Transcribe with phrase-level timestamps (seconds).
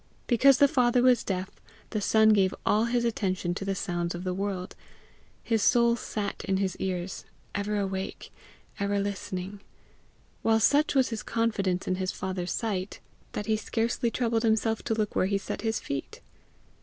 [0.25, 1.51] Because the father was deaf,
[1.91, 4.75] the son gave all his attention to the sounds of the world;
[5.43, 8.31] his soul sat in his ears, ever awake,
[8.79, 9.61] ever listening;
[10.41, 12.99] while such was his confidence in his father's sight,
[13.33, 16.21] that he scarcely troubled himself to look where he set his feet.